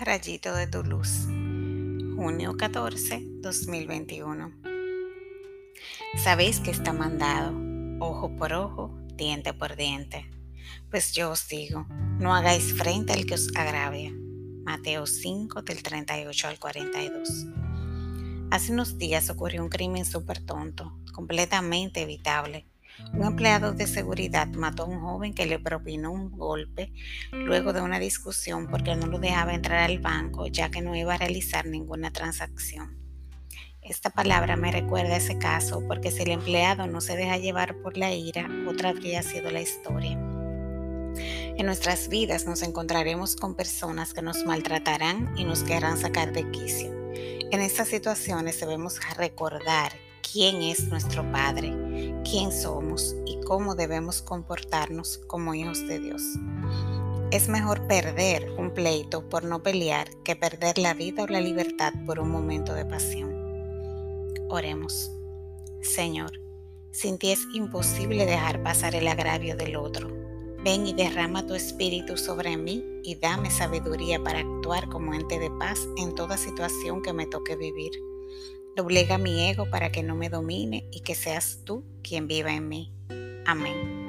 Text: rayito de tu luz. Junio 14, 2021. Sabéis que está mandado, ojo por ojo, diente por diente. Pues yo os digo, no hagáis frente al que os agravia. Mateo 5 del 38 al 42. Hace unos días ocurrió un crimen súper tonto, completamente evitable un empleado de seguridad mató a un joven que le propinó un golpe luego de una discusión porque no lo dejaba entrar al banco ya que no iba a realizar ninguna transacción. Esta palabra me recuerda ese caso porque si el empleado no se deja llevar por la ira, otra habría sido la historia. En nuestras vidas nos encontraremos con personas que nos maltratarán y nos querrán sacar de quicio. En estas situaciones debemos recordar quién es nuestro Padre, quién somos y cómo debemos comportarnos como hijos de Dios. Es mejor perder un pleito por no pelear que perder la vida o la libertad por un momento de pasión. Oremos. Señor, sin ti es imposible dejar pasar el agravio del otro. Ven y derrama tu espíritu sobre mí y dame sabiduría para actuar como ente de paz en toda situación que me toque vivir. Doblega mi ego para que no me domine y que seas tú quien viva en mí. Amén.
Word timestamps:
rayito 0.00 0.54
de 0.54 0.66
tu 0.66 0.82
luz. 0.82 1.26
Junio 2.16 2.56
14, 2.56 3.22
2021. 3.40 4.52
Sabéis 6.22 6.60
que 6.60 6.70
está 6.70 6.92
mandado, 6.92 7.52
ojo 8.00 8.34
por 8.36 8.52
ojo, 8.52 8.96
diente 9.14 9.52
por 9.52 9.76
diente. 9.76 10.30
Pues 10.90 11.12
yo 11.12 11.30
os 11.30 11.48
digo, 11.48 11.86
no 12.18 12.34
hagáis 12.34 12.72
frente 12.74 13.12
al 13.12 13.26
que 13.26 13.34
os 13.34 13.48
agravia. 13.56 14.12
Mateo 14.64 15.06
5 15.06 15.62
del 15.62 15.82
38 15.82 16.48
al 16.48 16.58
42. 16.58 17.46
Hace 18.50 18.72
unos 18.72 18.98
días 18.98 19.30
ocurrió 19.30 19.62
un 19.62 19.68
crimen 19.68 20.04
súper 20.04 20.44
tonto, 20.44 20.96
completamente 21.12 22.02
evitable 22.02 22.66
un 23.12 23.24
empleado 23.24 23.72
de 23.72 23.86
seguridad 23.86 24.48
mató 24.48 24.84
a 24.84 24.86
un 24.86 25.00
joven 25.00 25.34
que 25.34 25.46
le 25.46 25.58
propinó 25.58 26.12
un 26.12 26.30
golpe 26.30 26.92
luego 27.32 27.72
de 27.72 27.80
una 27.80 27.98
discusión 27.98 28.68
porque 28.68 28.94
no 28.96 29.06
lo 29.06 29.18
dejaba 29.18 29.54
entrar 29.54 29.90
al 29.90 29.98
banco 29.98 30.46
ya 30.46 30.70
que 30.70 30.82
no 30.82 30.94
iba 30.94 31.14
a 31.14 31.18
realizar 31.18 31.66
ninguna 31.66 32.10
transacción. 32.10 32.96
Esta 33.82 34.10
palabra 34.10 34.56
me 34.56 34.72
recuerda 34.72 35.16
ese 35.16 35.38
caso 35.38 35.82
porque 35.86 36.10
si 36.10 36.22
el 36.22 36.32
empleado 36.32 36.88
no 36.88 37.00
se 37.00 37.16
deja 37.16 37.38
llevar 37.38 37.76
por 37.82 37.96
la 37.96 38.12
ira, 38.12 38.48
otra 38.68 38.88
habría 38.88 39.22
sido 39.22 39.50
la 39.50 39.60
historia. 39.60 40.18
En 41.56 41.64
nuestras 41.64 42.08
vidas 42.08 42.46
nos 42.46 42.62
encontraremos 42.62 43.36
con 43.36 43.54
personas 43.54 44.12
que 44.12 44.22
nos 44.22 44.44
maltratarán 44.44 45.32
y 45.38 45.44
nos 45.44 45.62
querrán 45.62 45.98
sacar 45.98 46.32
de 46.32 46.50
quicio. 46.50 46.90
En 47.52 47.60
estas 47.60 47.88
situaciones 47.88 48.58
debemos 48.58 48.98
recordar 49.16 49.92
quién 50.32 50.62
es 50.62 50.88
nuestro 50.88 51.30
Padre, 51.30 51.72
quién 52.28 52.50
somos 52.52 53.14
y 53.26 53.40
cómo 53.40 53.74
debemos 53.74 54.22
comportarnos 54.22 55.18
como 55.26 55.54
hijos 55.54 55.86
de 55.86 56.00
Dios. 56.00 56.22
Es 57.30 57.48
mejor 57.48 57.86
perder 57.86 58.52
un 58.58 58.72
pleito 58.72 59.28
por 59.28 59.44
no 59.44 59.62
pelear 59.62 60.08
que 60.22 60.36
perder 60.36 60.78
la 60.78 60.94
vida 60.94 61.24
o 61.24 61.26
la 61.26 61.40
libertad 61.40 61.92
por 62.06 62.18
un 62.18 62.30
momento 62.30 62.74
de 62.74 62.84
pasión. 62.84 63.34
Oremos. 64.48 65.10
Señor, 65.80 66.40
sin 66.90 67.18
ti 67.18 67.32
es 67.32 67.46
imposible 67.52 68.26
dejar 68.26 68.62
pasar 68.62 68.94
el 68.94 69.08
agravio 69.08 69.56
del 69.56 69.76
otro. 69.76 70.08
Ven 70.64 70.86
y 70.86 70.92
derrama 70.92 71.46
tu 71.46 71.54
espíritu 71.54 72.16
sobre 72.16 72.56
mí 72.56 72.84
y 73.04 73.16
dame 73.16 73.50
sabiduría 73.50 74.22
para 74.22 74.40
actuar 74.40 74.88
como 74.88 75.14
ente 75.14 75.38
de 75.38 75.50
paz 75.50 75.78
en 75.96 76.14
toda 76.14 76.36
situación 76.36 77.02
que 77.02 77.12
me 77.12 77.26
toque 77.26 77.56
vivir. 77.56 77.92
Doblega 78.76 79.16
mi 79.16 79.48
ego 79.48 79.70
para 79.70 79.90
que 79.90 80.02
no 80.02 80.14
me 80.14 80.28
domine 80.28 80.86
y 80.92 81.00
que 81.00 81.14
seas 81.14 81.60
tú 81.64 81.82
quien 82.02 82.28
viva 82.28 82.52
en 82.52 82.68
mí. 82.68 82.92
Amén. 83.46 84.05